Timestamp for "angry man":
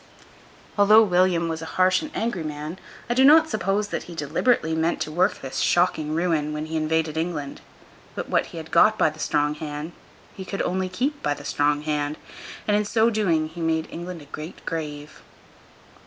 2.15-2.79